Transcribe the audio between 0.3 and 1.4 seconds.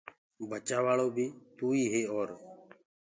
بچآوآݪو بي